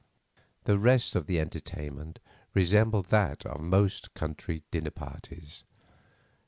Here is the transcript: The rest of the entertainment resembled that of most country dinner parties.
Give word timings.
The 0.63 0.79
rest 0.79 1.15
of 1.15 1.27
the 1.27 1.39
entertainment 1.39 2.17
resembled 2.55 3.09
that 3.09 3.45
of 3.45 3.61
most 3.61 4.15
country 4.15 4.63
dinner 4.71 4.89
parties. 4.89 5.63